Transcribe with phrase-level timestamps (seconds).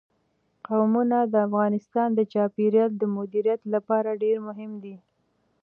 [0.67, 4.95] قومونه د افغانستان د چاپیریال د مدیریت لپاره ډېر مهم دي.